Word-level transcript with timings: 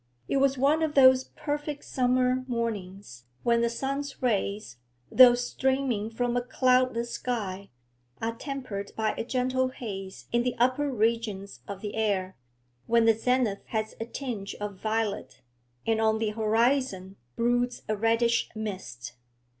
It 0.27 0.37
was 0.37 0.57
one 0.57 0.81
of 0.81 0.95
those 0.95 1.25
perfect 1.35 1.85
summer 1.85 2.43
mornings 2.47 3.25
when 3.43 3.61
the 3.61 3.69
sun's 3.69 4.19
rays, 4.19 4.77
though 5.11 5.35
streaming 5.35 6.09
from 6.09 6.35
a 6.35 6.41
cloudless 6.41 7.11
sky, 7.11 7.69
are 8.19 8.33
tempered 8.33 8.93
by 8.95 9.11
a 9.15 9.23
gentle 9.23 9.67
haze 9.67 10.25
in 10.31 10.41
the 10.41 10.55
upper 10.57 10.89
regions 10.89 11.59
of 11.67 11.81
the 11.81 11.93
air, 11.93 12.35
when 12.87 13.05
the 13.05 13.13
zenith 13.13 13.61
has 13.67 13.93
a 13.99 14.05
tinge 14.07 14.55
of 14.55 14.77
violet 14.79 15.43
and 15.85 16.01
on 16.01 16.17
the 16.17 16.31
horizon 16.31 17.17
broods 17.35 17.83
a 17.87 17.95
reddish 17.95 18.49
mist. 18.55 19.13